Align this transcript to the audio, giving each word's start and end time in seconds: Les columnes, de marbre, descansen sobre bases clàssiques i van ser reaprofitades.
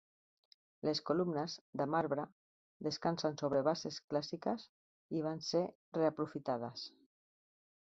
Les 0.87 1.01
columnes, 1.09 1.57
de 1.81 1.85
marbre, 1.95 2.25
descansen 2.87 3.37
sobre 3.43 3.61
bases 3.69 4.01
clàssiques 4.15 4.67
i 5.21 5.25
van 5.29 5.47
ser 5.51 5.63
reaprofitades. 6.01 6.91